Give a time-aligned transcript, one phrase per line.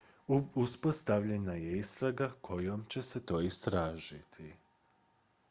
[0.63, 4.53] uspostavljena je istraga kojom će se to istražiti